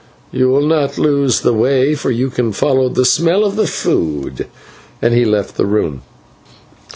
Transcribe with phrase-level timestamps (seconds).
[0.31, 4.47] You will not lose the way, for you can follow the smell of the food,"
[4.99, 6.01] and he left the room.